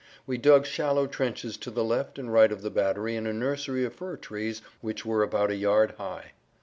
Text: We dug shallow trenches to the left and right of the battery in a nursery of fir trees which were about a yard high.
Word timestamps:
We 0.25 0.39
dug 0.39 0.65
shallow 0.65 1.05
trenches 1.05 1.57
to 1.57 1.69
the 1.69 1.83
left 1.83 2.17
and 2.17 2.33
right 2.33 2.51
of 2.51 2.63
the 2.63 2.71
battery 2.71 3.15
in 3.15 3.27
a 3.27 3.33
nursery 3.33 3.85
of 3.85 3.93
fir 3.93 4.17
trees 4.17 4.63
which 4.81 5.05
were 5.05 5.21
about 5.21 5.51
a 5.51 5.55
yard 5.55 5.93
high. 5.99 6.31